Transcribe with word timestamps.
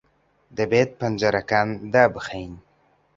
دەبێت 0.57 0.89
پەنجەرەکان 0.99 1.69
دابخەین. 1.93 2.53